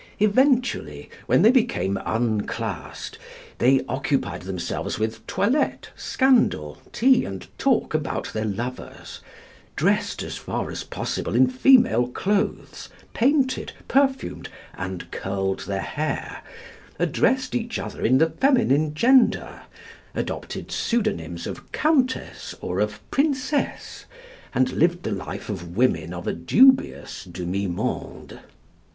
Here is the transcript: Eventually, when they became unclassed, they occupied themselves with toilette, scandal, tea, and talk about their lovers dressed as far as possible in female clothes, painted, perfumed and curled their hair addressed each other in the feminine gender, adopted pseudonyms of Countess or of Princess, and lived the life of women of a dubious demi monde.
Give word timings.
Eventually, 0.19 1.11
when 1.27 1.43
they 1.43 1.51
became 1.51 1.99
unclassed, 2.03 3.19
they 3.59 3.85
occupied 3.87 4.41
themselves 4.41 4.97
with 4.97 5.23
toilette, 5.27 5.91
scandal, 5.95 6.79
tea, 6.91 7.23
and 7.23 7.47
talk 7.59 7.93
about 7.93 8.33
their 8.33 8.43
lovers 8.45 9.21
dressed 9.75 10.23
as 10.23 10.37
far 10.37 10.71
as 10.71 10.83
possible 10.83 11.35
in 11.35 11.45
female 11.47 12.07
clothes, 12.07 12.89
painted, 13.13 13.73
perfumed 13.87 14.49
and 14.73 15.11
curled 15.11 15.59
their 15.67 15.81
hair 15.83 16.41
addressed 16.97 17.53
each 17.53 17.77
other 17.77 18.03
in 18.03 18.17
the 18.17 18.31
feminine 18.31 18.95
gender, 18.95 19.61
adopted 20.15 20.71
pseudonyms 20.71 21.45
of 21.45 21.71
Countess 21.71 22.55
or 22.59 22.79
of 22.79 22.99
Princess, 23.11 24.05
and 24.51 24.71
lived 24.71 25.03
the 25.03 25.11
life 25.11 25.47
of 25.47 25.77
women 25.77 26.11
of 26.11 26.25
a 26.25 26.33
dubious 26.33 27.23
demi 27.25 27.67
monde. 27.67 28.39